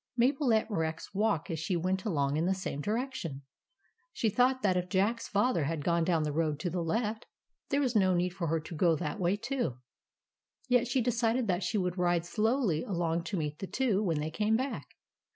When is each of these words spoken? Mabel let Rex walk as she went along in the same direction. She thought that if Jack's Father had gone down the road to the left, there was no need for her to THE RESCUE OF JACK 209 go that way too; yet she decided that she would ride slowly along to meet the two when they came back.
Mabel 0.17 0.47
let 0.47 0.65
Rex 0.71 1.13
walk 1.13 1.51
as 1.51 1.59
she 1.59 1.75
went 1.75 2.05
along 2.05 2.35
in 2.35 2.47
the 2.47 2.55
same 2.55 2.81
direction. 2.81 3.43
She 4.11 4.31
thought 4.31 4.63
that 4.63 4.75
if 4.75 4.89
Jack's 4.89 5.27
Father 5.27 5.65
had 5.65 5.83
gone 5.83 6.03
down 6.03 6.23
the 6.23 6.31
road 6.33 6.59
to 6.61 6.71
the 6.71 6.81
left, 6.81 7.27
there 7.69 7.79
was 7.81 7.95
no 7.95 8.15
need 8.15 8.31
for 8.33 8.47
her 8.47 8.59
to 8.59 8.75
THE 8.75 8.83
RESCUE 8.83 8.93
OF 8.93 8.97
JACK 8.99 9.17
209 9.19 9.19
go 9.19 9.21
that 9.21 9.21
way 9.21 9.37
too; 9.37 9.77
yet 10.67 10.87
she 10.87 11.01
decided 11.01 11.45
that 11.45 11.61
she 11.61 11.77
would 11.77 11.99
ride 11.99 12.25
slowly 12.25 12.83
along 12.83 13.25
to 13.25 13.37
meet 13.37 13.59
the 13.59 13.67
two 13.67 14.01
when 14.01 14.19
they 14.19 14.31
came 14.31 14.55
back. 14.57 14.87